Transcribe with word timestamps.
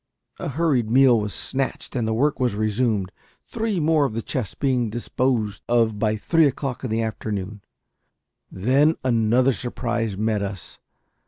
A 0.39 0.47
hurried 0.49 0.89
meal 0.89 1.19
was 1.19 1.31
snatched, 1.31 1.95
and 1.95 2.07
the 2.07 2.13
work 2.15 2.39
was 2.39 2.55
resumed, 2.55 3.11
three 3.45 3.79
more 3.79 4.03
of 4.05 4.15
the 4.15 4.23
chests 4.23 4.55
being 4.55 4.89
disposed 4.89 5.61
of 5.69 5.99
by 5.99 6.15
three 6.15 6.47
o'clock 6.47 6.83
in 6.83 6.89
the 6.89 7.03
afternoon. 7.03 7.61
Then 8.51 8.95
another 9.03 9.53
surprise 9.53 10.17
met 10.17 10.41
us. 10.41 10.79